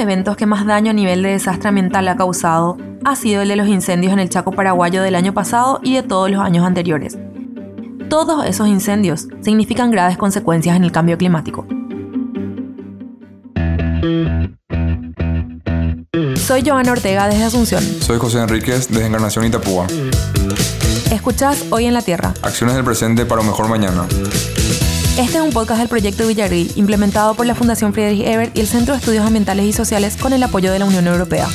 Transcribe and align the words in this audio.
Eventos 0.00 0.36
que 0.36 0.46
más 0.46 0.66
daño 0.66 0.90
a 0.90 0.94
nivel 0.94 1.22
de 1.22 1.30
desastre 1.30 1.68
ambiental 1.68 2.08
ha 2.08 2.16
causado 2.16 2.76
ha 3.04 3.16
sido 3.16 3.42
el 3.42 3.48
de 3.48 3.56
los 3.56 3.68
incendios 3.68 4.12
en 4.12 4.18
el 4.18 4.28
Chaco 4.28 4.52
paraguayo 4.52 5.02
del 5.02 5.14
año 5.14 5.32
pasado 5.32 5.80
y 5.82 5.94
de 5.94 6.02
todos 6.02 6.30
los 6.30 6.40
años 6.40 6.66
anteriores. 6.66 7.18
Todos 8.08 8.44
esos 8.46 8.66
incendios 8.66 9.28
significan 9.42 9.90
graves 9.90 10.16
consecuencias 10.16 10.76
en 10.76 10.84
el 10.84 10.92
cambio 10.92 11.16
climático. 11.16 11.66
Soy 16.36 16.62
Joana 16.66 16.92
Ortega 16.92 17.28
desde 17.28 17.44
Asunción. 17.44 17.82
Soy 18.00 18.18
José 18.18 18.40
Enríquez 18.40 18.88
desde 18.88 19.06
Encarnación 19.06 19.44
Itapúa. 19.44 19.86
Escuchás 21.12 21.66
Hoy 21.70 21.86
en 21.86 21.94
la 21.94 22.02
Tierra. 22.02 22.34
Acciones 22.42 22.74
del 22.74 22.84
presente 22.84 23.24
para 23.26 23.40
un 23.42 23.46
mejor 23.46 23.68
mañana. 23.68 24.06
Este 25.20 25.36
es 25.36 25.44
un 25.44 25.50
podcast 25.50 25.80
del 25.80 25.88
proyecto 25.88 26.26
Villarreal, 26.26 26.66
implementado 26.76 27.34
por 27.34 27.44
la 27.44 27.54
Fundación 27.54 27.92
Friedrich 27.92 28.26
Ebert 28.26 28.56
y 28.56 28.60
el 28.60 28.66
Centro 28.66 28.94
de 28.94 29.00
Estudios 29.00 29.26
Ambientales 29.26 29.66
y 29.66 29.72
Sociales 29.74 30.16
con 30.16 30.32
el 30.32 30.42
apoyo 30.42 30.72
de 30.72 30.78
la 30.78 30.86
Unión 30.86 31.06
Europea. 31.06 31.46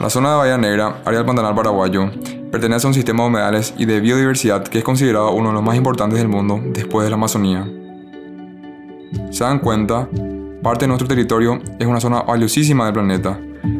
La 0.00 0.08
zona 0.08 0.30
de 0.30 0.36
Bahía 0.38 0.56
Negra, 0.56 1.02
área 1.04 1.18
del 1.18 1.26
Pantanal 1.26 1.54
paraguayo, 1.54 2.10
pertenece 2.50 2.86
a 2.86 2.88
un 2.88 2.94
sistema 2.94 3.24
de 3.24 3.28
humedales 3.28 3.74
y 3.76 3.84
de 3.84 4.00
biodiversidad 4.00 4.64
que 4.64 4.78
es 4.78 4.84
considerado 4.84 5.32
uno 5.32 5.50
de 5.50 5.54
los 5.56 5.62
más 5.62 5.76
importantes 5.76 6.18
del 6.18 6.28
mundo 6.28 6.62
después 6.72 7.04
de 7.04 7.10
la 7.10 7.16
Amazonía. 7.16 7.70
Se 9.30 9.44
dan 9.44 9.58
cuenta, 9.58 10.08
parte 10.62 10.84
de 10.84 10.88
nuestro 10.88 11.06
territorio 11.06 11.60
es 11.78 11.86
una 11.86 12.00
zona 12.00 12.22
valiosísima 12.22 12.86
del 12.86 12.94
planeta. 12.94 13.38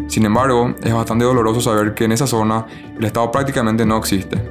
Sin 0.09 0.27
embargo, 0.27 0.75
es 0.83 0.93
bastante 0.93 1.25
doloroso 1.25 1.63
saber 1.63 1.95
que 1.95 2.05
en 2.05 2.13
esa 2.13 2.27
zona 2.27 2.67
el 2.99 3.05
Estado 3.05 3.31
prácticamente 3.31 3.87
no 3.87 3.97
existe. 3.97 4.50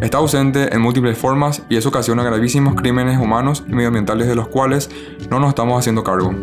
Está 0.00 0.18
ausente 0.18 0.74
en 0.74 0.82
múltiples 0.82 1.16
formas 1.16 1.62
y 1.70 1.76
eso 1.76 1.88
ocasiona 1.88 2.22
gravísimos 2.22 2.74
crímenes 2.74 3.18
humanos 3.18 3.64
y 3.66 3.72
medioambientales 3.72 4.28
de 4.28 4.34
los 4.34 4.48
cuales 4.48 4.90
no 5.30 5.40
nos 5.40 5.48
estamos 5.48 5.78
haciendo 5.78 6.04
cargo. 6.04 6.34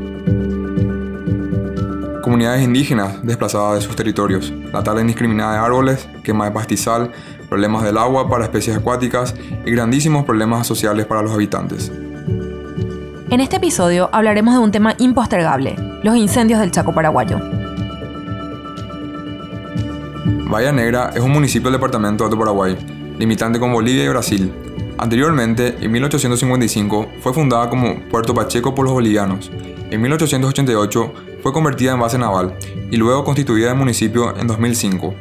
Comunidades 2.24 2.64
indígenas 2.64 3.24
desplazadas 3.24 3.76
de 3.76 3.82
sus 3.82 3.96
territorios, 3.96 4.52
la 4.72 4.84
tala 4.84 5.02
indiscriminada 5.02 5.54
de 5.54 5.60
árboles, 5.60 6.10
quema 6.24 6.46
de 6.46 6.52
pastizal, 6.52 7.12
problemas 7.48 7.84
del 7.84 8.00
agua 8.00 8.28
para 8.28 8.46
especies 8.46 8.76
acuáticas 8.76 9.36
y 9.66 9.70
grandísimos 9.70 10.26
problemas 10.26 10.66
sociales 10.66 11.06
para 11.06 11.22
los 11.22 11.32
habitantes. 11.32 11.92
En 13.30 13.40
este 13.40 13.58
episodio 13.58 14.10
hablaremos 14.12 14.56
de 14.56 14.62
un 14.62 14.72
tema 14.72 14.96
impostergable, 14.98 15.76
los 16.02 16.16
incendios 16.16 16.60
del 16.60 16.72
Chaco 16.72 16.94
paraguayo. 16.94 17.40
Bahía 20.50 20.72
Negra 20.72 21.12
es 21.14 21.22
un 21.22 21.32
municipio 21.32 21.70
del 21.70 21.80
departamento 21.80 22.24
de 22.24 22.28
Alto 22.30 22.40
Paraguay, 22.40 23.03
limitante 23.18 23.60
con 23.60 23.72
Bolivia 23.72 24.06
y 24.06 24.10
Brasil. 24.10 24.52
Anteriormente, 24.98 25.76
en 25.82 25.92
1855, 25.92 27.10
fue 27.20 27.34
fundada 27.34 27.70
como 27.70 28.00
Puerto 28.10 28.34
Pacheco 28.34 28.74
por 28.74 28.86
los 28.86 28.94
bolivianos. 28.94 29.52
En 29.92 30.02
1888 30.02 31.14
fue 31.42 31.54
convertida 31.54 31.94
en 31.94 32.00
base 32.00 32.18
naval 32.18 32.56
y 32.90 32.98
luego 32.98 33.24
constituida 33.24 33.72
en 33.72 33.78
municipio 33.78 34.36
en 34.38 34.48
2005. 34.48 35.14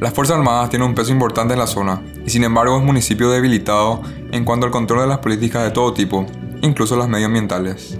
Las 0.00 0.14
Fuerzas 0.14 0.36
Armadas 0.36 0.70
tienen 0.70 0.88
un 0.88 0.94
peso 0.94 1.10
importante 1.10 1.54
en 1.54 1.58
la 1.58 1.66
zona 1.66 2.02
y 2.24 2.30
sin 2.30 2.44
embargo 2.44 2.76
es 2.76 2.80
un 2.80 2.86
municipio 2.86 3.30
debilitado 3.30 4.02
en 4.30 4.44
cuanto 4.44 4.66
al 4.66 4.72
control 4.72 5.00
de 5.00 5.08
las 5.08 5.18
políticas 5.18 5.64
de 5.64 5.70
todo 5.70 5.92
tipo, 5.92 6.26
incluso 6.62 6.96
las 6.96 7.08
medioambientales. 7.08 7.98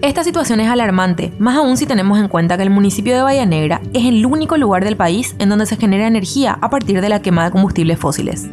Esta 0.00 0.22
situación 0.22 0.60
es 0.60 0.68
alarmante, 0.68 1.32
más 1.40 1.56
aún 1.56 1.76
si 1.76 1.84
tenemos 1.84 2.20
en 2.20 2.28
cuenta 2.28 2.56
que 2.56 2.62
el 2.62 2.70
municipio 2.70 3.16
de 3.16 3.22
Bahía 3.22 3.46
Negra 3.46 3.80
es 3.92 4.04
el 4.06 4.24
único 4.24 4.56
lugar 4.56 4.84
del 4.84 4.96
país 4.96 5.34
en 5.40 5.48
donde 5.48 5.66
se 5.66 5.76
genera 5.76 6.06
energía 6.06 6.56
a 6.60 6.70
partir 6.70 7.00
de 7.00 7.08
la 7.08 7.20
quema 7.20 7.44
de 7.44 7.50
combustibles 7.50 7.98
fósiles. 7.98 8.46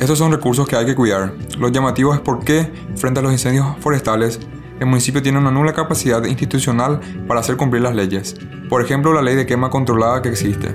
Estos 0.00 0.18
son 0.18 0.32
recursos 0.32 0.66
que 0.66 0.76
hay 0.76 0.86
que 0.86 0.94
cuidar. 0.94 1.34
Lo 1.58 1.68
llamativo 1.68 2.14
es 2.14 2.20
por 2.20 2.42
qué, 2.42 2.72
frente 2.96 3.20
a 3.20 3.22
los 3.22 3.32
incendios 3.32 3.66
forestales, 3.80 4.40
el 4.80 4.86
municipio 4.86 5.22
tiene 5.22 5.38
una 5.38 5.50
nula 5.50 5.74
capacidad 5.74 6.24
institucional 6.24 7.00
para 7.28 7.40
hacer 7.40 7.58
cumplir 7.58 7.82
las 7.82 7.94
leyes. 7.94 8.34
Por 8.70 8.82
ejemplo, 8.82 9.12
la 9.12 9.20
ley 9.20 9.36
de 9.36 9.44
quema 9.44 9.68
controlada 9.68 10.22
que 10.22 10.30
existe. 10.30 10.74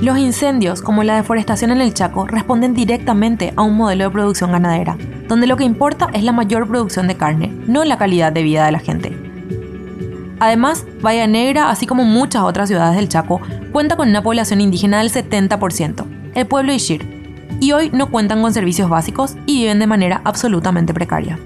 Los 0.00 0.16
incendios, 0.16 0.80
como 0.80 1.02
la 1.04 1.16
deforestación 1.16 1.70
en 1.70 1.82
el 1.82 1.92
Chaco, 1.92 2.26
responden 2.26 2.72
directamente 2.72 3.52
a 3.56 3.62
un 3.62 3.76
modelo 3.76 4.04
de 4.04 4.10
producción 4.10 4.52
ganadera, 4.52 4.96
donde 5.28 5.46
lo 5.46 5.56
que 5.56 5.64
importa 5.64 6.08
es 6.12 6.22
la 6.22 6.32
mayor 6.32 6.66
producción 6.68 7.08
de 7.08 7.16
carne, 7.16 7.52
no 7.66 7.84
la 7.84 7.98
calidad 7.98 8.32
de 8.32 8.42
vida 8.42 8.66
de 8.66 8.72
la 8.72 8.78
gente. 8.78 9.16
Además, 10.38 10.84
Bahía 11.00 11.26
Negra, 11.26 11.70
así 11.70 11.86
como 11.86 12.04
muchas 12.04 12.42
otras 12.42 12.68
ciudades 12.68 12.96
del 12.96 13.08
Chaco, 13.08 13.40
cuenta 13.72 13.96
con 13.96 14.08
una 14.08 14.22
población 14.22 14.60
indígena 14.60 14.98
del 14.98 15.10
70%, 15.10 16.04
el 16.34 16.46
pueblo 16.46 16.72
Ishir, 16.72 17.16
y 17.60 17.72
hoy 17.72 17.90
no 17.92 18.10
cuentan 18.10 18.42
con 18.42 18.52
servicios 18.52 18.90
básicos 18.90 19.36
y 19.46 19.60
viven 19.60 19.78
de 19.78 19.86
manera 19.86 20.20
absolutamente 20.24 20.92
precaria. 20.92 21.38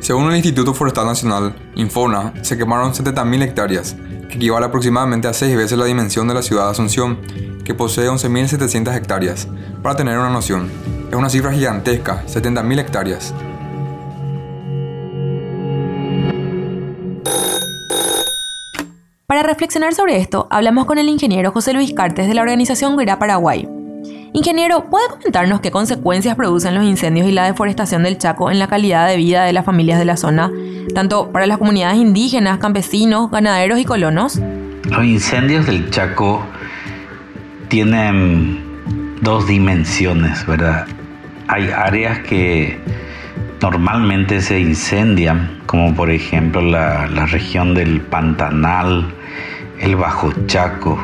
Según 0.00 0.28
el 0.30 0.36
Instituto 0.36 0.74
Forestal 0.74 1.06
Nacional, 1.06 1.54
Infona, 1.76 2.34
se 2.42 2.58
quemaron 2.58 2.92
70.000 2.92 3.42
hectáreas, 3.42 3.96
que 4.28 4.36
equivale 4.36 4.66
aproximadamente 4.66 5.28
a 5.28 5.32
6 5.32 5.56
veces 5.56 5.78
la 5.78 5.84
dimensión 5.84 6.26
de 6.28 6.34
la 6.34 6.42
ciudad 6.42 6.64
de 6.64 6.70
Asunción, 6.72 7.18
que 7.64 7.74
posee 7.74 8.08
11.700 8.08 8.94
hectáreas. 8.94 9.48
Para 9.82 9.96
tener 9.96 10.18
una 10.18 10.30
noción, 10.30 10.70
es 11.08 11.14
una 11.14 11.28
cifra 11.28 11.52
gigantesca, 11.52 12.24
70.000 12.26 12.80
hectáreas. 12.80 13.34
Para 19.26 19.42
reflexionar 19.42 19.94
sobre 19.94 20.18
esto, 20.18 20.46
hablamos 20.50 20.84
con 20.84 20.98
el 20.98 21.08
ingeniero 21.08 21.52
José 21.52 21.72
Luis 21.72 21.94
Cartes 21.94 22.28
de 22.28 22.34
la 22.34 22.42
organización 22.42 22.98
Guirá 22.98 23.18
Paraguay. 23.18 23.66
Ingeniero, 24.34 24.90
¿puede 24.90 25.08
comentarnos 25.08 25.60
qué 25.60 25.70
consecuencias 25.70 26.36
producen 26.36 26.74
los 26.74 26.84
incendios 26.84 27.26
y 27.26 27.32
la 27.32 27.44
deforestación 27.44 28.02
del 28.02 28.18
Chaco 28.18 28.50
en 28.50 28.58
la 28.58 28.66
calidad 28.66 29.06
de 29.06 29.16
vida 29.16 29.44
de 29.44 29.52
las 29.52 29.64
familias 29.64 29.98
de 29.98 30.04
la 30.04 30.16
zona, 30.16 30.50
tanto 30.94 31.30
para 31.32 31.46
las 31.46 31.58
comunidades 31.58 31.98
indígenas, 31.98 32.58
campesinos, 32.58 33.30
ganaderos 33.30 33.78
y 33.78 33.84
colonos? 33.84 34.38
Los 34.84 35.04
incendios 35.04 35.66
del 35.66 35.90
Chaco 35.90 36.42
tienen 37.72 38.62
dos 39.22 39.46
dimensiones, 39.46 40.44
¿verdad? 40.44 40.86
Hay 41.48 41.70
áreas 41.70 42.18
que 42.18 42.78
normalmente 43.62 44.42
se 44.42 44.60
incendian, 44.60 45.58
como 45.64 45.94
por 45.94 46.10
ejemplo 46.10 46.60
la, 46.60 47.06
la 47.06 47.24
región 47.24 47.72
del 47.72 48.02
Pantanal, 48.02 49.06
el 49.80 49.96
Bajo 49.96 50.34
Chaco, 50.44 51.02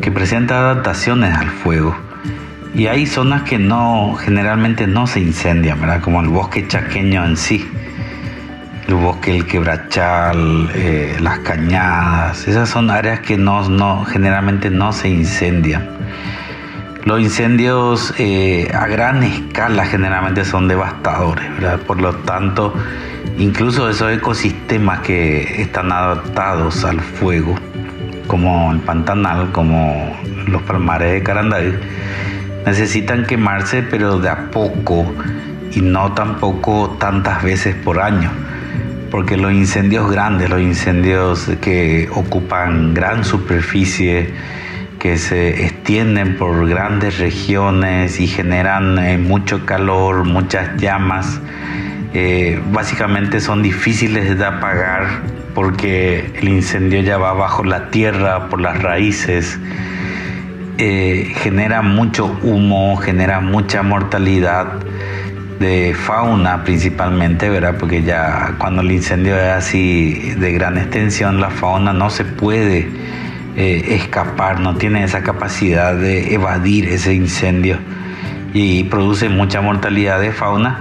que 0.00 0.10
presenta 0.10 0.58
adaptaciones 0.58 1.32
al 1.32 1.46
fuego 1.46 1.96
y 2.74 2.88
hay 2.88 3.06
zonas 3.06 3.44
que 3.44 3.60
no, 3.60 4.16
generalmente 4.16 4.88
no 4.88 5.06
se 5.06 5.20
incendian, 5.20 5.80
¿verdad? 5.80 6.00
Como 6.00 6.20
el 6.20 6.26
bosque 6.26 6.66
chaqueño 6.66 7.24
en 7.24 7.36
sí. 7.36 7.64
El 8.88 8.94
bosque, 8.96 9.36
el 9.36 9.46
quebrachal, 9.46 10.72
eh, 10.74 11.18
las 11.20 11.38
cañadas. 11.38 12.48
Esas 12.48 12.68
son 12.68 12.90
áreas 12.90 13.20
que 13.20 13.38
no, 13.38 13.68
no, 13.68 14.04
generalmente 14.06 14.70
no 14.70 14.92
se 14.92 15.08
incendian. 15.08 15.99
Los 17.04 17.20
incendios 17.20 18.12
eh, 18.18 18.70
a 18.74 18.86
gran 18.86 19.22
escala 19.22 19.86
generalmente 19.86 20.44
son 20.44 20.68
devastadores, 20.68 21.50
¿verdad? 21.54 21.80
Por 21.80 22.00
lo 22.00 22.14
tanto, 22.14 22.74
incluso 23.38 23.88
esos 23.88 24.12
ecosistemas 24.12 25.00
que 25.00 25.62
están 25.62 25.92
adaptados 25.92 26.84
al 26.84 27.00
fuego, 27.00 27.54
como 28.26 28.70
el 28.70 28.80
Pantanal, 28.80 29.50
como 29.50 30.14
los 30.46 30.60
palmares 30.62 31.12
de 31.12 31.22
Carandaí, 31.22 31.74
necesitan 32.66 33.24
quemarse 33.24 33.82
pero 33.82 34.18
de 34.18 34.28
a 34.28 34.50
poco 34.50 35.10
y 35.72 35.80
no 35.80 36.12
tampoco 36.12 36.96
tantas 37.00 37.42
veces 37.42 37.74
por 37.76 37.98
año. 37.98 38.30
Porque 39.10 39.38
los 39.38 39.52
incendios 39.52 40.10
grandes, 40.10 40.50
los 40.50 40.60
incendios 40.60 41.48
que 41.62 42.10
ocupan 42.14 42.92
gran 42.92 43.24
superficie, 43.24 44.34
que 45.00 45.16
se 45.16 45.64
extienden 45.64 46.36
por 46.36 46.68
grandes 46.68 47.18
regiones 47.18 48.20
y 48.20 48.28
generan 48.28 48.98
eh, 48.98 49.16
mucho 49.16 49.64
calor, 49.64 50.24
muchas 50.24 50.76
llamas, 50.76 51.40
eh, 52.12 52.60
básicamente 52.70 53.40
son 53.40 53.62
difíciles 53.62 54.38
de 54.38 54.44
apagar 54.44 55.22
porque 55.54 56.30
el 56.36 56.48
incendio 56.50 57.00
ya 57.00 57.16
va 57.16 57.32
bajo 57.32 57.64
la 57.64 57.90
tierra, 57.90 58.50
por 58.50 58.60
las 58.60 58.82
raíces 58.82 59.58
eh, 60.76 61.32
genera 61.36 61.80
mucho 61.80 62.38
humo, 62.42 62.96
genera 62.98 63.40
mucha 63.40 63.82
mortalidad 63.82 64.66
de 65.60 65.94
fauna 65.94 66.62
principalmente, 66.62 67.48
¿verdad? 67.48 67.76
Porque 67.80 68.02
ya 68.02 68.54
cuando 68.58 68.82
el 68.82 68.92
incendio 68.92 69.34
es 69.36 69.48
así 69.48 70.34
de 70.38 70.52
gran 70.52 70.76
extensión, 70.76 71.40
la 71.40 71.48
fauna 71.48 71.94
no 71.94 72.10
se 72.10 72.24
puede 72.24 72.88
eh, 73.56 73.96
escapar, 73.96 74.60
no 74.60 74.76
tiene 74.76 75.04
esa 75.04 75.22
capacidad 75.22 75.94
de 75.94 76.34
evadir 76.34 76.88
ese 76.88 77.14
incendio 77.14 77.78
y 78.52 78.84
produce 78.84 79.28
mucha 79.28 79.60
mortalidad 79.60 80.20
de 80.20 80.32
fauna 80.32 80.80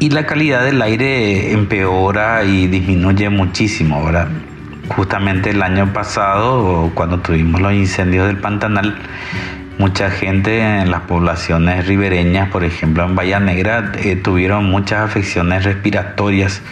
y 0.00 0.10
la 0.10 0.24
calidad 0.26 0.64
del 0.64 0.80
aire 0.80 1.52
empeora 1.52 2.44
y 2.44 2.66
disminuye 2.66 3.28
muchísimo, 3.28 4.04
¿verdad? 4.04 4.28
Justamente 4.88 5.50
el 5.50 5.62
año 5.62 5.92
pasado, 5.92 6.90
cuando 6.94 7.20
tuvimos 7.20 7.60
los 7.60 7.72
incendios 7.72 8.26
del 8.26 8.38
Pantanal, 8.38 8.96
mucha 9.78 10.10
gente 10.10 10.60
en 10.60 10.90
las 10.90 11.02
poblaciones 11.02 11.86
ribereñas, 11.86 12.48
por 12.48 12.64
ejemplo 12.64 13.04
en 13.04 13.14
Bahía 13.14 13.40
Negra, 13.40 13.92
eh, 13.98 14.16
tuvieron 14.16 14.64
muchas 14.64 15.00
afecciones 15.00 15.64
respiratorias 15.64 16.62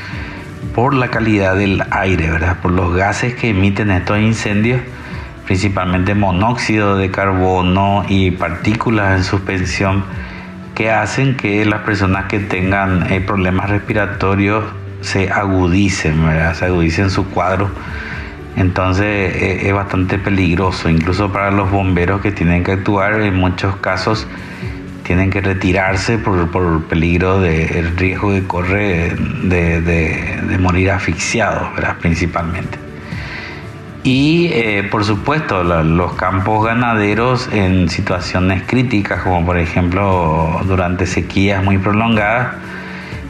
por 0.75 0.95
la 0.95 1.09
calidad 1.09 1.55
del 1.55 1.83
aire, 1.91 2.31
¿verdad? 2.31 2.57
Por 2.61 2.73
los 2.73 2.95
gases 2.95 3.35
que 3.35 3.51
emiten 3.51 3.91
estos 3.91 4.19
incendios, 4.19 4.81
principalmente 5.49 6.15
monóxido 6.15 6.99
de 6.99 7.11
carbono 7.11 8.05
y 8.07 8.31
partículas 8.33 9.17
en 9.17 9.25
suspensión 9.25 10.05
que 10.75 10.91
hacen 10.91 11.39
que 11.39 11.65
las 11.65 11.81
personas 11.81 12.27
que 12.27 12.39
tengan 12.39 13.11
eh, 13.11 13.23
problemas 13.23 13.71
respiratorios 13.71 14.63
se 15.01 15.31
agudicen, 15.31 16.17
se 16.53 16.67
agudicen 16.67 17.09
su 17.09 17.31
cuadro. 17.31 17.71
Entonces 18.57 19.07
eh, 19.07 19.69
es 19.69 19.73
bastante 19.73 20.19
peligroso, 20.19 20.91
incluso 20.91 21.33
para 21.33 21.51
los 21.51 21.71
bomberos 21.71 22.21
que 22.21 22.31
tienen 22.31 22.63
que 22.63 22.73
actuar, 22.73 23.19
en 23.23 23.35
muchos 23.35 23.75
casos 23.77 24.27
tienen 25.05 25.31
que 25.31 25.41
retirarse 25.41 26.19
por, 26.19 26.51
por 26.51 26.85
peligro 26.85 27.41
del 27.41 27.97
riesgo 27.97 28.33
que 28.33 28.45
corre 28.47 29.15
de, 29.45 30.59
morir 30.61 30.91
asfixiados, 30.91 31.71
principalmente. 32.03 32.88
Y 34.11 34.47
eh, 34.55 34.89
por 34.91 35.05
supuesto 35.05 35.63
los 35.63 36.15
campos 36.15 36.65
ganaderos 36.65 37.47
en 37.53 37.91
situaciones 37.91 38.63
críticas, 38.67 39.21
como 39.23 39.45
por 39.45 39.59
ejemplo 39.59 40.63
durante 40.65 41.05
sequías 41.05 41.63
muy 41.63 41.77
prolongadas, 41.77 42.55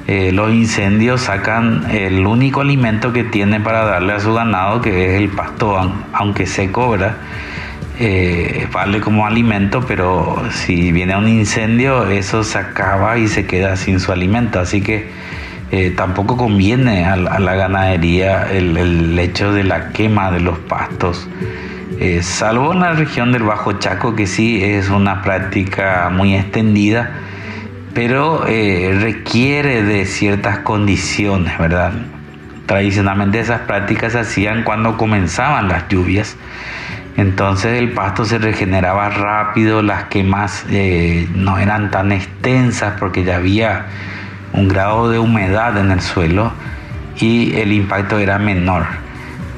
eh, 0.06 0.30
los 0.30 0.52
incendios 0.52 1.22
sacan 1.22 1.90
el 1.90 2.24
único 2.24 2.60
alimento 2.60 3.12
que 3.12 3.24
tiene 3.24 3.58
para 3.58 3.86
darle 3.86 4.12
a 4.12 4.20
su 4.20 4.32
ganado, 4.32 4.80
que 4.80 5.16
es 5.16 5.20
el 5.20 5.30
pasto, 5.30 5.92
aunque 6.12 6.46
se 6.46 6.70
cobra, 6.70 7.16
eh, 7.98 8.68
vale 8.72 9.00
como 9.00 9.26
alimento, 9.26 9.84
pero 9.84 10.44
si 10.52 10.92
viene 10.92 11.16
un 11.16 11.26
incendio, 11.26 12.06
eso 12.06 12.44
se 12.44 12.56
acaba 12.56 13.18
y 13.18 13.26
se 13.26 13.46
queda 13.46 13.74
sin 13.74 13.98
su 13.98 14.12
alimento. 14.12 14.60
Así 14.60 14.80
que 14.80 15.08
eh, 15.70 15.92
tampoco 15.96 16.36
conviene 16.36 17.04
a, 17.04 17.16
la 17.16 17.54
ganadería 17.54 18.50
el, 18.50 19.18
hecho 19.18 19.52
de 19.52 19.64
la 19.64 19.90
quema 19.90 20.30
de 20.30 20.40
los 20.40 20.58
pastos. 20.58 21.28
salvo 22.22 22.72
en 22.72 22.80
la 22.80 22.92
región 22.92 23.32
del 23.32 23.42
Bajo 23.42 23.72
Chaco, 23.74 24.14
que 24.14 24.26
sí 24.26 24.62
es 24.62 24.88
una 24.88 25.22
práctica 25.22 26.10
muy 26.10 26.34
extendida 26.34 27.10
pero 27.98 28.46
eh, 28.46 28.96
requiere 29.00 29.82
de 29.82 30.04
ciertas 30.06 30.60
condiciones, 30.60 31.58
¿verdad? 31.58 31.92
Tradicionalmente 32.66 33.40
esas 33.40 33.62
prácticas 33.62 34.12
se 34.12 34.20
hacían 34.20 34.62
cuando 34.62 34.96
comenzaban 34.96 35.66
las 35.66 35.88
lluvias, 35.88 36.36
entonces 37.16 37.76
el 37.76 37.90
pasto 37.90 38.24
se 38.24 38.38
regeneraba 38.38 39.08
rápido, 39.08 39.82
las 39.82 40.04
quemas 40.04 40.64
eh, 40.70 41.28
no 41.34 41.58
eran 41.58 41.90
tan 41.90 42.12
extensas 42.12 42.94
porque 43.00 43.24
ya 43.24 43.34
había 43.34 43.86
un 44.52 44.68
grado 44.68 45.10
de 45.10 45.18
humedad 45.18 45.76
en 45.78 45.90
el 45.90 46.00
suelo 46.00 46.52
y 47.16 47.56
el 47.56 47.72
impacto 47.72 48.18
era 48.18 48.38
menor. 48.38 48.84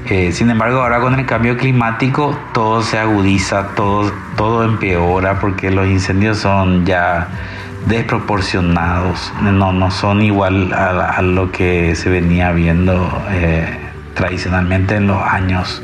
Eh, 0.09 0.33
sin 0.33 0.51
embargo, 0.51 0.81
ahora 0.81 1.01
con 1.01 1.19
el 1.19 1.27
cambio 1.27 1.57
climático 1.57 2.37
todo 2.53 2.83
se 2.83 2.99
agudiza, 2.99 3.69
todo, 3.77 4.11
todo 4.37 4.65
empeora 4.65 5.39
porque 5.39 5.71
los 5.71 5.87
incendios 5.87 6.39
son 6.39 6.87
ya 6.87 7.29
desproporcionados, 7.87 9.33
no, 9.43 9.73
no 9.73 9.91
son 9.91 10.23
igual 10.23 10.73
a, 10.73 11.23
lo 11.23 11.51
que 11.51 11.95
se 11.95 12.11
venía 12.11 12.53
viendo 12.53 13.09
eh, 13.31 13.79
tradicionalmente 14.15 14.97
en 14.97 15.07
los 15.07 15.23
años 15.23 15.83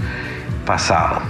pasados. 0.65 1.23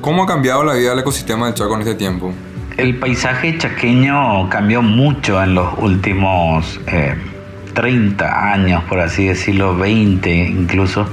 ¿Cómo 0.00 0.24
ha 0.24 0.26
cambiado 0.26 0.64
la 0.64 0.74
vida 0.74 0.90
del 0.90 1.00
ecosistema 1.00 1.46
del 1.46 1.54
Chaco 1.54 1.74
en 1.74 1.80
este 1.80 1.94
tiempo? 1.94 2.32
El 2.76 2.96
paisaje 2.96 3.56
chaqueño 3.56 4.48
cambió 4.48 4.82
mucho 4.82 5.42
en 5.42 5.54
los 5.54 5.78
últimos 5.78 6.80
30 7.74 8.24
eh, 8.24 8.28
años, 8.28 8.82
por 8.84 9.00
así 9.00 9.26
decirlo, 9.26 9.76
20 9.76 10.34
incluso 10.34 11.08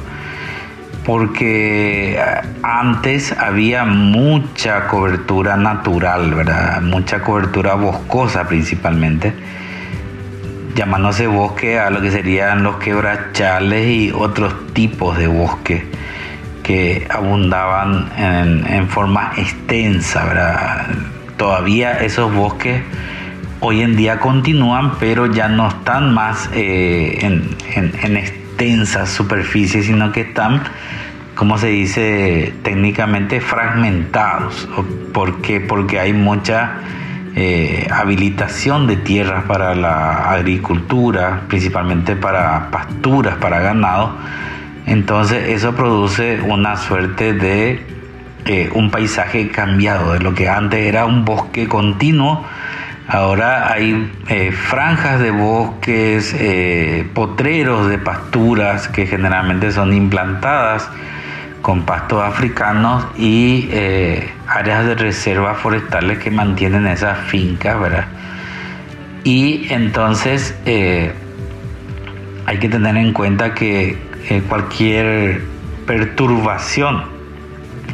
porque 1.05 2.19
antes 2.61 3.31
había 3.37 3.85
mucha 3.85 4.87
cobertura 4.87 5.57
natural, 5.57 6.33
¿verdad? 6.33 6.81
Mucha 6.81 7.21
cobertura 7.21 7.73
boscosa 7.75 8.47
principalmente, 8.47 9.33
llamándose 10.75 11.27
bosque 11.27 11.79
a 11.79 11.89
lo 11.89 12.01
que 12.01 12.11
serían 12.11 12.63
los 12.63 12.77
quebrachales 12.77 13.87
y 13.87 14.11
otros 14.11 14.73
tipos 14.73 15.17
de 15.17 15.27
bosque 15.27 15.85
que 16.63 17.07
abundaban 17.09 18.11
en, 18.17 18.87
forma 18.87 19.33
extensa, 19.35 20.23
¿verdad? 20.25 20.87
Todavía 21.41 21.93
esos 21.93 22.31
bosques 22.31 22.83
hoy 23.61 23.81
en 23.81 23.95
día 23.95 24.19
continúan, 24.19 24.91
pero 24.99 25.25
ya 25.25 25.47
no 25.47 25.69
están 25.69 26.13
más 26.13 26.47
eh, 26.53 27.17
en, 27.21 27.57
en, 27.73 27.91
en 28.03 28.17
extensas 28.17 29.09
superficies, 29.09 29.87
sino 29.87 30.11
que 30.11 30.21
están, 30.21 30.61
como 31.33 31.57
se 31.57 31.69
dice 31.69 32.53
técnicamente, 32.61 33.41
fragmentados. 33.41 34.69
¿Por 35.13 35.41
qué? 35.41 35.59
Porque 35.59 35.99
hay 35.99 36.13
mucha 36.13 36.73
eh, 37.35 37.87
habilitación 37.91 38.85
de 38.85 38.97
tierras 38.97 39.43
para 39.45 39.73
la 39.73 40.29
agricultura, 40.29 41.41
principalmente 41.47 42.15
para 42.15 42.69
pasturas, 42.69 43.37
para 43.37 43.61
ganado. 43.61 44.15
Entonces 44.85 45.49
eso 45.49 45.73
produce 45.73 46.39
una 46.39 46.77
suerte 46.77 47.33
de 47.33 48.00
un 48.73 48.91
paisaje 48.91 49.49
cambiado, 49.49 50.13
de 50.13 50.19
lo 50.19 50.33
que 50.33 50.49
antes 50.49 50.79
era 50.79 51.05
un 51.05 51.25
bosque 51.25 51.67
continuo 51.67 52.45
Ahora 53.11 53.71
hay 53.73 54.09
eh, 54.29 54.53
franjas 54.53 55.19
de 55.19 55.31
bosques, 55.31 56.33
eh, 56.39 57.05
potreros 57.13 57.89
de 57.89 57.97
pasturas 57.97 58.87
que 58.87 59.05
generalmente 59.05 59.73
son 59.73 59.93
implantadas 59.93 60.89
con 61.61 61.83
pastos 61.83 62.23
africanos 62.23 63.05
y 63.17 63.67
eh, 63.71 64.29
áreas 64.47 64.85
de 64.85 64.95
reservas 64.95 65.57
forestales 65.57 66.19
que 66.19 66.31
mantienen 66.31 66.87
esas 66.87 67.17
fincas, 67.27 67.81
¿verdad? 67.81 68.05
Y 69.25 69.67
entonces 69.73 70.55
hay 70.65 72.57
que 72.59 72.69
tener 72.69 72.95
en 72.95 73.11
cuenta 73.11 73.53
que 73.53 73.97
cualquier 74.47 75.41
perturbación 75.85 77.03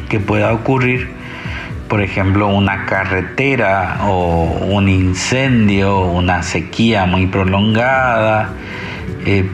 que 0.09 0.19
pueda 0.19 0.53
ocurrir 0.53 1.17
por 1.87 2.01
ejemplo, 2.01 2.47
una 2.47 2.85
carretera 2.85 3.99
o 4.07 4.43
un 4.43 4.89
incendio, 4.89 6.01
una 6.01 6.43
sequía 6.43 7.05
muy 7.05 7.27
prolongada, 7.27 8.49
eh, 9.25 9.49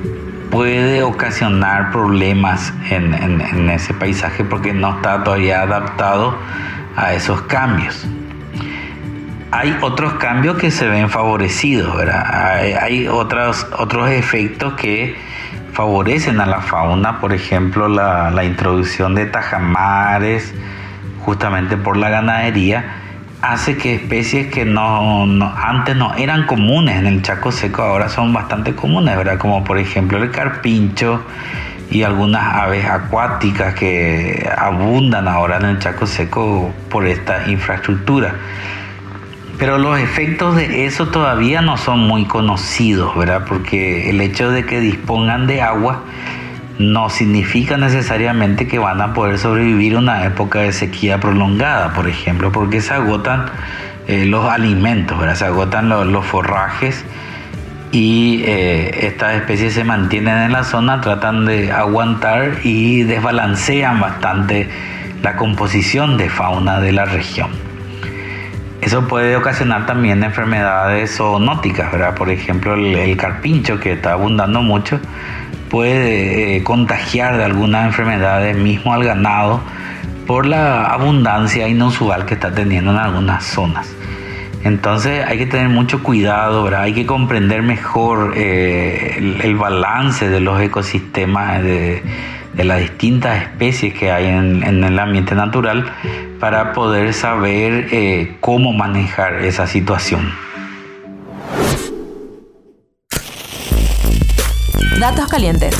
puede 0.49 1.03
ocasionar 1.03 1.91
problemas 1.91 2.73
en, 2.89 3.69
ese 3.69 3.93
paisaje 3.93 4.43
porque 4.43 4.73
no 4.73 4.95
está 4.95 5.23
todavía 5.23 5.61
adaptado 5.61 6.35
a 6.95 7.13
esos 7.13 7.41
cambios. 7.43 8.05
Hay 9.51 9.77
otros 9.81 10.13
cambios 10.13 10.57
que 10.57 10.71
se 10.71 10.87
ven 10.87 11.09
favorecidos, 11.09 11.95
Hay, 12.81 13.07
otros, 13.07 13.67
otros 13.77 14.09
efectos 14.09 14.73
que 14.73 15.15
favorecen 15.73 16.39
a 16.39 16.45
la 16.45 16.61
fauna, 16.61 17.19
por 17.19 17.33
ejemplo, 17.33 17.87
la, 17.87 18.31
la 18.31 18.45
introducción 18.45 19.15
de 19.15 19.25
tajamares, 19.25 20.53
justamente 21.25 21.77
por 21.77 21.97
la 21.97 22.09
ganadería, 22.09 23.03
hace 23.43 23.77
que 23.77 23.95
especies 23.95 24.47
que 24.47 24.63
no, 24.63 25.23
antes 25.57 25.97
no 25.97 26.15
eran 26.15 26.45
comunes 26.45 26.95
en 26.95 27.07
el 27.07 27.21
Chaco 27.21 27.51
Seco 27.51 27.81
ahora 27.81 28.07
son 28.07 28.31
bastante 28.31 28.73
comunes, 28.73 29.17
¿verdad? 29.17 29.37
Como 29.37 29.65
por 29.65 29.77
ejemplo 29.77 30.17
el 30.17 30.31
carpincho 30.31 31.25
y 31.91 32.03
algunas 32.03 32.55
aves 32.55 32.85
acuáticas 32.85 33.73
que 33.73 34.49
abundan 34.57 35.27
ahora 35.27 35.57
en 35.57 35.65
el 35.65 35.79
Chaco 35.79 36.07
Seco 36.07 36.73
por 36.89 37.05
esta 37.05 37.49
infraestructura. 37.49 38.33
Pero 39.63 39.77
los 39.77 39.97
efectos 39.97 40.57
de 40.57 40.85
eso 40.85 41.07
todavía 41.07 41.61
no 41.61 41.77
son 41.77 41.99
muy 41.99 42.25
conocidos, 42.25 43.15
¿verdad? 43.15 43.45
Porque 43.47 44.09
el 44.09 44.19
hecho 44.19 44.51
de 44.51 44.65
que 44.65 44.81
dispongan 44.81 45.47
de 45.47 45.61
agua 45.61 46.03
no 46.79 47.09
significa 47.09 47.77
necesariamente 47.77 48.67
que 48.67 48.77
van 48.77 48.99
a 48.99 49.13
poder 49.13 49.39
sobrevivir 49.39 49.95
una 49.95 50.25
época 50.25 50.59
de 50.59 50.73
sequía 50.73 51.21
prolongada, 51.21 51.93
por 51.93 52.09
ejemplo, 52.09 52.51
porque 52.51 52.81
se 52.81 52.93
agotan 52.93 53.45
eh, 54.09 54.25
los 54.25 54.43
alimentos, 54.49 55.17
se 55.39 55.45
agotan 55.45 55.87
los, 55.87 56.25
forrajes 56.25 57.05
y 57.93 58.43
eh, 58.43 59.07
estas 59.07 59.35
especies 59.35 59.75
se 59.75 59.85
mantienen 59.85 60.39
en 60.39 60.51
la 60.51 60.65
zona, 60.65 60.99
tratan 60.99 61.45
de 61.45 61.71
aguantar 61.71 62.57
y 62.65 63.03
desbalancean 63.03 64.01
bastante 64.01 64.67
la 65.21 65.37
composición 65.37 66.17
de 66.17 66.29
fauna 66.29 66.81
de 66.81 66.91
la 66.91 67.05
región. 67.05 67.72
Eso 68.83 69.07
puede 69.07 69.37
ocasionar 69.37 69.85
también 69.85 70.21
enfermedades 70.25 71.15
zoonóticas, 71.15 71.89
¿verdad? 71.89 72.15
Por 72.15 72.29
ejemplo, 72.29 72.73
el, 72.73 73.15
carpincho 73.15 73.79
que 73.79 73.93
está 73.93 74.11
abundando 74.11 74.61
mucho 74.61 74.99
puede 75.69 76.57
eh, 76.57 76.63
contagiar 76.63 77.37
de 77.37 77.45
algunas 77.45 77.85
enfermedades 77.85 78.57
mismo 78.57 78.93
al 78.93 79.05
ganado 79.05 79.61
por 80.27 80.45
la 80.45 80.87
abundancia 80.87 81.65
inusual 81.69 82.25
que 82.25 82.33
está 82.33 82.53
teniendo 82.53 82.91
en 82.91 82.97
algunas 82.97 83.45
zonas. 83.45 83.89
Entonces 84.65 85.25
hay 85.25 85.37
que 85.37 85.45
tener 85.45 85.69
mucho 85.69 86.03
cuidado, 86.03 86.63
¿verdad? 86.63 86.81
hay 86.81 86.93
que 86.93 87.05
comprender 87.05 87.61
mejor 87.61 88.33
eh, 88.35 89.15
el, 89.41 89.55
balance 89.55 90.27
de 90.27 90.41
los 90.41 90.61
ecosistemas 90.61 91.63
de, 91.63 92.03
las 92.55 92.79
distintas 92.79 93.41
especies 93.41 93.93
que 93.93 94.11
hay 94.11 94.25
en, 94.25 94.83
el 94.83 94.99
ambiente 94.99 95.35
natural 95.35 95.91
para 96.39 96.73
poder 96.73 97.13
saber 97.13 97.87
eh, 97.91 98.37
cómo 98.39 98.73
manejar 98.73 99.43
esa 99.43 99.65
situación. 99.65 100.31
Datos 104.99 105.27
calientes. 105.27 105.75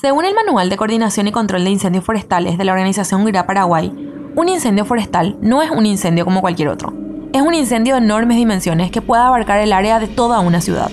Según 0.00 0.24
el 0.24 0.34
Manual 0.34 0.70
de 0.70 0.76
Coordinación 0.76 1.26
y 1.26 1.32
Control 1.32 1.64
de 1.64 1.70
Incendios 1.70 2.04
Forestales 2.04 2.56
de 2.56 2.64
la 2.64 2.72
Organización 2.72 3.24
GRA 3.24 3.46
Paraguay, 3.46 3.92
un 4.34 4.48
incendio 4.48 4.84
forestal 4.84 5.36
no 5.40 5.62
es 5.62 5.70
un 5.70 5.84
incendio 5.84 6.24
como 6.24 6.40
cualquier 6.40 6.68
otro. 6.68 6.92
Es 7.32 7.42
un 7.42 7.52
incendio 7.52 7.94
de 7.94 8.00
enormes 8.00 8.36
dimensiones 8.36 8.90
que 8.90 9.02
puede 9.02 9.22
abarcar 9.22 9.58
el 9.58 9.72
área 9.72 9.98
de 9.98 10.06
toda 10.06 10.40
una 10.40 10.60
ciudad. 10.60 10.90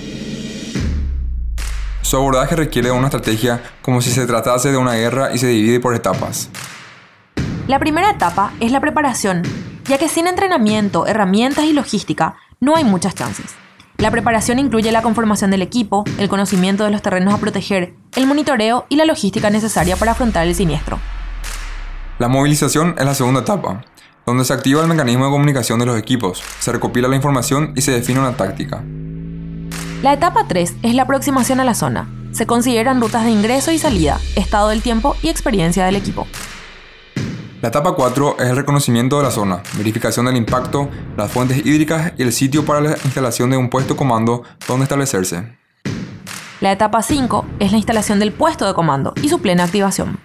Su 2.15 2.19
abordaje 2.19 2.55
requiere 2.55 2.91
una 2.91 3.07
estrategia 3.07 3.61
como 3.81 4.01
si 4.01 4.09
se 4.09 4.25
tratase 4.25 4.71
de 4.71 4.77
una 4.77 4.93
guerra 4.93 5.33
y 5.33 5.37
se 5.37 5.47
divide 5.47 5.81
por 5.81 5.93
etapas. 5.93 6.49
La 7.67 7.77
primera 7.77 8.09
etapa 8.09 8.53
es 8.61 8.71
la 8.71 8.79
preparación, 8.79 9.41
ya 9.83 9.97
que 9.97 10.07
sin 10.07 10.25
entrenamiento, 10.25 11.07
herramientas 11.07 11.65
y 11.65 11.73
logística 11.73 12.35
no 12.61 12.77
hay 12.77 12.85
muchas 12.85 13.15
chances. 13.15 13.53
La 13.97 14.11
preparación 14.11 14.59
incluye 14.59 14.93
la 14.93 15.01
conformación 15.01 15.51
del 15.51 15.61
equipo, 15.61 16.05
el 16.17 16.29
conocimiento 16.29 16.85
de 16.85 16.91
los 16.91 17.01
terrenos 17.01 17.33
a 17.33 17.37
proteger, 17.37 17.95
el 18.15 18.27
monitoreo 18.27 18.85
y 18.87 18.95
la 18.95 19.03
logística 19.03 19.49
necesaria 19.49 19.97
para 19.97 20.13
afrontar 20.13 20.47
el 20.47 20.55
siniestro. 20.55 20.97
La 22.17 22.29
movilización 22.29 22.95
es 22.97 23.03
la 23.03 23.13
segunda 23.13 23.41
etapa, 23.41 23.83
donde 24.25 24.45
se 24.45 24.53
activa 24.53 24.81
el 24.81 24.87
mecanismo 24.87 25.25
de 25.25 25.31
comunicación 25.31 25.79
de 25.79 25.85
los 25.85 25.99
equipos, 25.99 26.41
se 26.59 26.71
recopila 26.71 27.09
la 27.09 27.17
información 27.17 27.73
y 27.75 27.81
se 27.81 27.91
define 27.91 28.21
una 28.21 28.37
táctica. 28.37 28.85
La 30.05 30.13
etapa 30.13 30.45
3 30.47 30.75
es 30.83 30.93
la 30.93 31.01
aproximación 31.01 31.59
a 31.59 31.63
la 31.63 31.73
zona. 31.73 32.07
Se 32.31 32.45
consideran 32.45 33.01
rutas 33.01 33.23
de 33.25 33.31
ingreso 33.31 33.71
y 33.71 33.79
salida, 33.79 34.19
estado 34.35 34.69
del 34.69 34.83
tiempo 34.83 35.15
y 35.23 35.29
experiencia 35.29 35.83
del 35.83 35.95
equipo. 35.95 36.27
La 37.63 37.69
etapa 37.69 37.93
4 37.93 38.35
es 38.37 38.49
el 38.51 38.55
reconocimiento 38.55 39.17
de 39.17 39.23
la 39.23 39.31
zona, 39.31 39.63
verificación 39.75 40.27
del 40.27 40.35
impacto, 40.35 40.91
las 41.17 41.31
fuentes 41.31 41.65
hídricas 41.65 42.13
y 42.19 42.21
el 42.21 42.33
sitio 42.33 42.63
para 42.63 42.81
la 42.81 42.91
instalación 43.03 43.49
de 43.49 43.57
un 43.57 43.67
puesto 43.67 43.97
comando 43.97 44.43
donde 44.67 44.83
establecerse. 44.83 45.57
La 46.61 46.71
etapa 46.71 47.01
5 47.01 47.45
es 47.57 47.71
la 47.71 47.77
instalación 47.77 48.19
del 48.19 48.31
puesto 48.31 48.67
de 48.67 48.75
comando 48.75 49.11
y 49.23 49.29
su 49.29 49.41
plena 49.41 49.63
activación. 49.63 50.19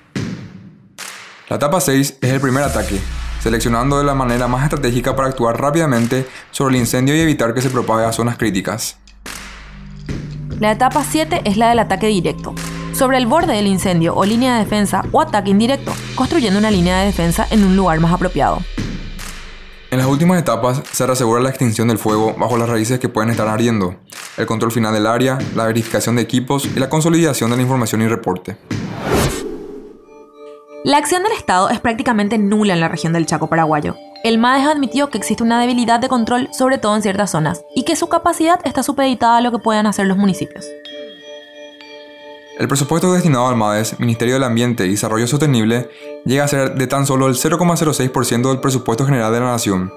La 1.48 1.56
etapa 1.56 1.80
6 1.80 2.18
es 2.20 2.30
el 2.30 2.40
primer 2.42 2.64
ataque, 2.64 3.00
seleccionando 3.42 3.96
de 3.96 4.04
la 4.04 4.14
manera 4.14 4.46
más 4.46 4.62
estratégica 4.62 5.16
para 5.16 5.28
actuar 5.28 5.58
rápidamente 5.58 6.28
sobre 6.50 6.74
el 6.74 6.80
incendio 6.82 7.16
y 7.16 7.20
evitar 7.20 7.54
que 7.54 7.62
se 7.62 7.70
propague 7.70 8.04
a 8.04 8.12
zonas 8.12 8.36
críticas. 8.36 8.98
La 10.60 10.72
etapa 10.72 11.02
7 11.02 11.40
es 11.46 11.56
la 11.56 11.70
del 11.70 11.78
ataque 11.78 12.08
directo, 12.08 12.54
sobre 12.92 13.16
el 13.16 13.24
borde 13.24 13.54
del 13.54 13.66
incendio 13.66 14.14
o 14.14 14.26
línea 14.26 14.52
de 14.52 14.64
defensa 14.64 15.02
o 15.10 15.22
ataque 15.22 15.48
indirecto, 15.48 15.90
construyendo 16.14 16.58
una 16.58 16.70
línea 16.70 16.98
de 16.98 17.06
defensa 17.06 17.46
en 17.50 17.64
un 17.64 17.76
lugar 17.76 17.98
más 18.00 18.12
apropiado. 18.12 18.58
En 19.90 19.96
las 19.96 20.06
últimas 20.06 20.38
etapas 20.38 20.82
se 20.92 21.04
asegura 21.04 21.40
la 21.40 21.48
extinción 21.48 21.88
del 21.88 21.96
fuego 21.96 22.34
bajo 22.38 22.58
las 22.58 22.68
raíces 22.68 22.98
que 22.98 23.08
pueden 23.08 23.30
estar 23.30 23.48
ardiendo, 23.48 23.96
el 24.36 24.44
control 24.44 24.70
final 24.70 24.92
del 24.92 25.06
área, 25.06 25.38
la 25.54 25.64
verificación 25.64 26.16
de 26.16 26.22
equipos 26.22 26.66
y 26.66 26.78
la 26.78 26.90
consolidación 26.90 27.48
de 27.48 27.56
la 27.56 27.62
información 27.62 28.02
y 28.02 28.08
reporte. 28.08 28.58
La 30.84 30.98
acción 30.98 31.22
del 31.22 31.32
Estado 31.32 31.70
es 31.70 31.80
prácticamente 31.80 32.36
nula 32.36 32.74
en 32.74 32.80
la 32.80 32.88
región 32.88 33.14
del 33.14 33.24
Chaco 33.24 33.48
paraguayo. 33.48 33.96
El 34.22 34.36
MADES 34.36 34.66
admitió 34.66 35.08
que 35.08 35.16
existe 35.16 35.42
una 35.42 35.58
debilidad 35.58 35.98
de 35.98 36.10
control, 36.10 36.50
sobre 36.52 36.76
todo 36.76 36.94
en 36.94 37.00
ciertas 37.00 37.30
zonas, 37.30 37.64
y 37.74 37.84
que 37.84 37.96
su 37.96 38.08
capacidad 38.08 38.60
está 38.64 38.82
supeditada 38.82 39.38
a 39.38 39.40
lo 39.40 39.50
que 39.50 39.58
puedan 39.58 39.86
hacer 39.86 40.06
los 40.06 40.18
municipios. 40.18 40.66
El 42.58 42.68
presupuesto 42.68 43.10
destinado 43.14 43.48
al 43.48 43.56
MADES, 43.56 43.98
Ministerio 43.98 44.34
del 44.34 44.44
Ambiente 44.44 44.84
y 44.84 44.90
Desarrollo 44.90 45.26
Sostenible, 45.26 45.88
llega 46.26 46.44
a 46.44 46.48
ser 46.48 46.74
de 46.74 46.86
tan 46.86 47.06
solo 47.06 47.28
el 47.28 47.34
0,06% 47.34 48.48
del 48.50 48.60
presupuesto 48.60 49.06
general 49.06 49.32
de 49.32 49.40
la 49.40 49.52
nación. 49.52 49.90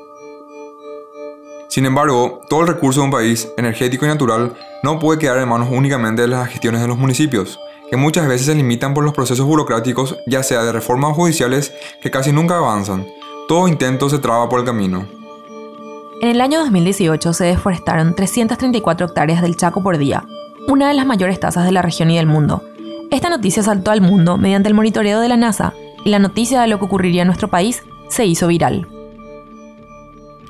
Sin 1.67 1.85
embargo, 1.85 2.39
todo 2.49 2.61
el 2.61 2.67
recurso 2.67 3.01
de 3.01 3.05
un 3.07 3.11
país, 3.11 3.49
energético 3.57 4.05
y 4.05 4.07
natural, 4.07 4.53
no 4.83 4.99
puede 4.99 5.19
quedar 5.19 5.39
en 5.39 5.49
manos 5.49 5.67
únicamente 5.69 6.21
de 6.21 6.29
las 6.29 6.47
gestiones 6.47 6.79
de 6.81 6.87
los 6.87 6.97
municipios 6.97 7.59
que 7.89 7.97
muchas 7.97 8.27
veces 8.27 8.47
se 8.47 8.55
limitan 8.55 8.93
por 8.95 9.03
los 9.03 9.13
procesos 9.13 9.45
burocráticos, 9.45 10.17
ya 10.25 10.41
sea 10.41 10.63
de 10.63 10.71
reformas 10.71 11.15
judiciales 11.15 11.73
que 12.01 12.09
casi 12.09 12.31
nunca 12.31 12.57
avanzan. 12.57 13.05
Todo 13.47 13.67
intento 13.67 14.09
se 14.09 14.19
traba 14.19 14.47
por 14.47 14.61
el 14.61 14.65
camino. 14.65 15.05
En 16.21 16.29
el 16.29 16.39
año 16.39 16.59
2018 16.59 17.33
se 17.33 17.45
deforestaron 17.45 18.15
334 18.15 19.07
hectáreas 19.07 19.41
del 19.41 19.57
Chaco 19.57 19.83
por 19.83 19.97
día, 19.97 20.23
una 20.67 20.87
de 20.87 20.93
las 20.93 21.05
mayores 21.05 21.39
tasas 21.39 21.65
de 21.65 21.73
la 21.73 21.81
región 21.81 22.09
y 22.09 22.15
del 22.15 22.25
mundo. 22.25 22.63
Esta 23.11 23.29
noticia 23.29 23.61
saltó 23.61 23.91
al 23.91 23.99
mundo 23.99 24.37
mediante 24.37 24.69
el 24.69 24.75
monitoreo 24.75 25.19
de 25.19 25.27
la 25.27 25.35
NASA 25.35 25.73
y 26.05 26.09
la 26.09 26.19
noticia 26.19 26.61
de 26.61 26.67
lo 26.67 26.79
que 26.79 26.85
ocurriría 26.85 27.23
en 27.23 27.27
nuestro 27.27 27.49
país 27.49 27.83
se 28.07 28.25
hizo 28.25 28.47
viral. 28.47 28.87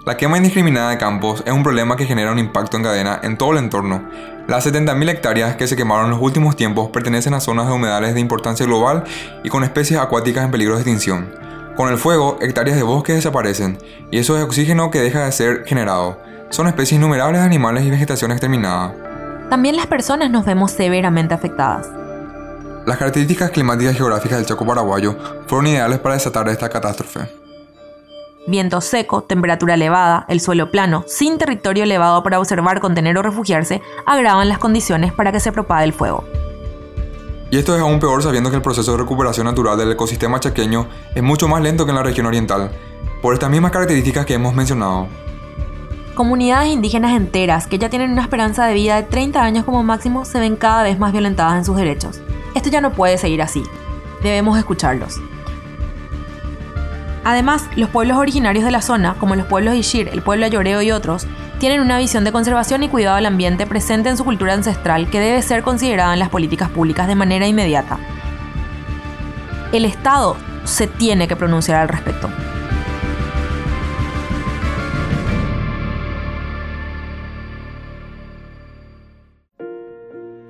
La 0.05 0.15
quema 0.15 0.38
indiscriminada 0.38 0.91
de 0.91 0.97
campos 0.97 1.41
es 1.47 1.53
un 1.53 1.63
problema 1.63 1.95
que 1.95 2.05
genera 2.05 2.31
un 2.31 2.38
impacto 2.38 2.77
en 2.77 2.83
cadena 2.83 3.19
en 3.23 3.38
todo 3.38 3.53
el 3.53 3.57
entorno. 3.57 4.07
Las 4.47 4.67
70.000 4.67 5.09
hectáreas 5.09 5.55
que 5.55 5.65
se 5.65 5.75
quemaron 5.75 6.05
en 6.05 6.12
los 6.12 6.21
últimos 6.21 6.55
tiempos 6.55 6.89
pertenecen 6.89 7.33
a 7.33 7.39
zonas 7.39 7.67
de 7.67 7.73
humedales 7.73 8.13
de 8.13 8.19
importancia 8.19 8.65
global 8.65 9.05
y 9.43 9.50
con 9.50 9.63
especies 9.63 10.00
acuáticas 10.00 10.45
en 10.45 10.51
peligro 10.51 10.75
de 10.75 10.81
extinción. 10.81 11.43
Con 11.75 11.89
el 11.89 11.97
fuego, 11.97 12.37
hectáreas 12.41 12.77
de 12.77 12.83
bosques 12.83 13.15
desaparecen, 13.15 13.77
y 14.11 14.19
eso 14.19 14.37
es 14.37 14.43
oxígeno 14.43 14.91
que 14.91 15.01
deja 15.01 15.25
de 15.25 15.31
ser 15.31 15.63
generado. 15.65 16.19
Son 16.49 16.67
especies 16.67 16.99
innumerables 16.99 17.41
de 17.41 17.47
animales 17.47 17.83
y 17.83 17.89
vegetación 17.89 18.31
exterminada. 18.31 18.93
También 19.49 19.75
las 19.75 19.87
personas 19.87 20.29
nos 20.29 20.45
vemos 20.45 20.71
severamente 20.71 21.33
afectadas. 21.33 21.87
Las 22.85 22.97
características 22.97 23.51
climáticas 23.51 23.95
y 23.95 23.97
geográficas 23.97 24.37
del 24.37 24.45
Chaco 24.45 24.65
paraguayo 24.65 25.15
fueron 25.47 25.67
ideales 25.67 25.99
para 25.99 26.15
desatar 26.15 26.47
esta 26.49 26.69
catástrofe 26.69 27.43
viento 28.45 28.81
seco, 28.81 29.23
temperatura 29.23 29.75
elevada, 29.75 30.25
el 30.27 30.41
suelo 30.41 30.71
plano, 30.71 31.03
sin 31.07 31.37
territorio 31.37 31.83
elevado 31.83 32.23
para 32.23 32.39
observar, 32.39 32.79
contener 32.79 33.17
o 33.17 33.21
refugiarse, 33.21 33.81
agravan 34.05 34.49
las 34.49 34.57
condiciones 34.57 35.13
para 35.13 35.31
que 35.31 35.39
se 35.39 35.51
propague 35.51 35.85
el 35.85 35.93
fuego. 35.93 36.23
Y 37.53 37.57
esto 37.60 37.75
es 37.75 37.81
aún 37.81 38.00
peor 38.00 38.24
sabiendo 38.24 38.50
que 38.50 38.55
el 38.55 38.63
proceso 38.63 38.93
de 38.93 38.98
recuperación 38.98 39.45
natural 39.45 39.77
del 39.77 39.91
ecosistema 39.91 40.39
chaqueño 40.39 40.88
es 41.13 41.22
mucho 41.22 41.48
más 41.48 41.62
lento 41.62 41.86
que 41.86 41.91
en 41.91 41.98
la 41.98 42.01
región 42.01 42.25
oriental, 42.25 42.72
por 43.22 43.36
estas 43.36 43.51
mismas 43.51 43.72
características 43.72 44.25
que 44.25 44.33
hemos 44.33 44.55
mencionado. 44.55 45.07
Comunidades 46.15 46.72
indígenas 46.72 47.15
enteras 47.15 47.67
que 47.67 47.77
ya 47.77 47.91
tienen 47.91 48.12
una 48.12 48.24
esperanza 48.24 48.65
de 48.65 48.74
vida 48.74 48.95
de 48.95 49.03
30 49.03 49.43
años 49.43 49.65
como 49.65 49.83
máximo 49.83 50.25
se 50.25 50.39
ven 50.39 50.55
cada 50.55 50.81
vez 50.81 50.98
más 50.98 51.12
violentadas 51.12 51.60
en 51.60 51.63
sus 51.63 51.77
derechos. 51.77 52.22
Esto 52.55 52.72
ya 52.72 52.81
no 52.81 52.93
puede 52.93 53.19
seguir 53.19 53.43
así. 53.43 53.62
Debemos 54.24 54.57
escucharlos. 54.57 55.19
Además, 57.23 57.69
los 57.75 57.89
pueblos 57.89 58.17
originarios 58.17 58.65
de 58.65 58.71
la 58.71 58.81
zona, 58.81 59.15
como 59.17 59.35
los 59.35 59.45
pueblos 59.45 59.75
Ishir, 59.75 60.09
el 60.09 60.21
pueblo 60.21 60.45
Ayoreo 60.45 60.81
y 60.81 60.91
otros, 60.91 61.25
tienen 61.59 61.79
una 61.79 61.97
visión 61.97 62.23
de 62.23 62.33
conservación 62.33 62.83
y 62.83 62.89
cuidado 62.89 63.15
del 63.15 63.25
ambiente 63.25 63.65
presente 63.65 64.09
en 64.09 64.17
su 64.17 64.25
cultura 64.25 64.53
ancestral 64.53 65.09
que 65.09 65.19
debe 65.19 65.41
ser 65.41 65.63
considerada 65.63 66.13
en 66.13 66.19
las 66.19 66.29
políticas 66.29 66.69
públicas 66.69 67.07
de 67.07 67.15
manera 67.15 67.47
inmediata. 67.47 67.97
El 69.71 69.85
Estado 69.85 70.35
se 70.65 70.87
tiene 70.87 71.27
que 71.27 71.35
pronunciar 71.35 71.79
al 71.79 71.87
respecto. 71.87 72.29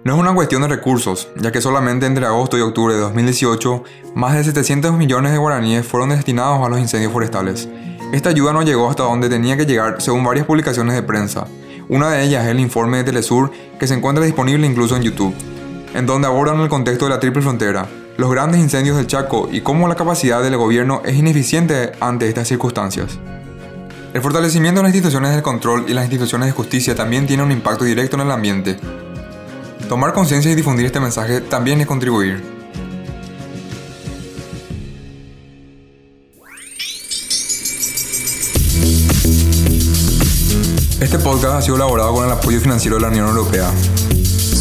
No 0.03 0.15
es 0.15 0.19
una 0.19 0.33
cuestión 0.33 0.61
de 0.61 0.67
recursos, 0.67 1.29
ya 1.37 1.53
que 1.53 1.61
solamente 1.61 2.05
entre 2.05 2.25
agosto 2.25 2.57
y 2.57 2.61
octubre 2.61 2.93
de 2.93 2.99
2018, 2.99 3.83
más 4.15 4.35
de 4.35 4.43
700 4.43 4.91
millones 4.97 5.31
de 5.31 5.37
guaraníes 5.37 5.87
fueron 5.87 6.09
destinados 6.09 6.65
a 6.65 6.67
los 6.67 6.77
incendios 6.79 7.13
forestales. 7.13 7.69
Esta 8.11 8.27
ayuda 8.27 8.51
no 8.51 8.63
llegó 8.63 8.89
hasta 8.89 9.03
donde 9.03 9.29
tenía 9.29 9.55
que 9.55 9.65
llegar 9.65 10.01
según 10.01 10.25
varias 10.25 10.45
publicaciones 10.45 10.95
de 10.95 11.03
prensa. 11.03 11.47
Una 11.87 12.11
de 12.11 12.21
ellas 12.21 12.43
es 12.43 12.51
el 12.51 12.59
informe 12.59 12.97
de 12.97 13.05
Telesur 13.05 13.51
que 13.79 13.87
se 13.87 13.93
encuentra 13.93 14.25
disponible 14.25 14.67
incluso 14.67 14.97
en 14.97 15.03
YouTube, 15.03 15.33
en 15.93 16.05
donde 16.05 16.27
abordan 16.27 16.59
el 16.59 16.67
contexto 16.67 17.05
de 17.05 17.11
la 17.11 17.21
triple 17.21 17.41
frontera, 17.41 17.87
los 18.17 18.29
grandes 18.29 18.59
incendios 18.59 18.97
del 18.97 19.07
Chaco 19.07 19.47
y 19.49 19.61
cómo 19.61 19.87
la 19.87 19.95
capacidad 19.95 20.43
del 20.43 20.57
gobierno 20.57 21.01
es 21.05 21.15
ineficiente 21.15 21.93
ante 22.01 22.27
estas 22.27 22.49
circunstancias. 22.49 23.17
El 24.13 24.21
fortalecimiento 24.21 24.81
de 24.81 24.83
las 24.83 24.93
instituciones 24.93 25.31
del 25.31 25.41
control 25.41 25.85
y 25.87 25.93
las 25.93 26.03
instituciones 26.03 26.47
de 26.47 26.51
justicia 26.51 26.93
también 26.93 27.25
tiene 27.25 27.41
un 27.41 27.53
impacto 27.53 27.85
directo 27.85 28.17
en 28.17 28.23
el 28.23 28.31
ambiente. 28.31 28.77
Tomar 29.87 30.13
conciencia 30.13 30.51
y 30.51 30.55
difundir 30.55 30.85
este 30.85 30.99
mensaje 30.99 31.41
también 31.41 31.81
es 31.81 31.87
contribuir. 31.87 32.41
Este 40.99 41.19
podcast 41.19 41.55
ha 41.55 41.61
sido 41.61 41.75
elaborado 41.75 42.13
con 42.13 42.25
el 42.25 42.31
apoyo 42.31 42.59
financiero 42.61 42.95
de 42.95 43.01
la 43.01 43.09
Unión 43.09 43.27
Europea. 43.27 43.69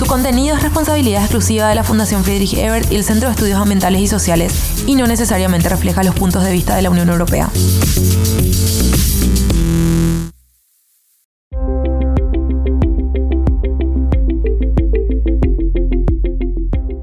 Su 0.02 0.06
contenido 0.06 0.56
es 0.56 0.62
responsabilidad 0.62 1.22
exclusiva 1.22 1.68
de 1.68 1.76
la 1.76 1.84
Fundación 1.84 2.24
Friedrich 2.24 2.54
Ebert 2.54 2.90
y 2.90 2.96
el 2.96 3.04
Centro 3.04 3.28
de 3.28 3.34
Estudios 3.34 3.60
Ambientales 3.60 4.00
y 4.00 4.08
Sociales 4.08 4.52
y 4.86 4.96
no 4.96 5.06
necesariamente 5.06 5.68
refleja 5.68 6.02
los 6.02 6.16
puntos 6.16 6.42
de 6.42 6.50
vista 6.50 6.74
de 6.74 6.82
la 6.82 6.90
Unión 6.90 7.08
Europea. 7.08 7.48